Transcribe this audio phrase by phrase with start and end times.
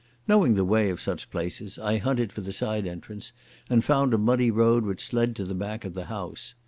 [0.27, 3.33] Knowing the way of such places, I hunted for the side entrance
[3.69, 6.55] and found a muddy road which led to the back of the house.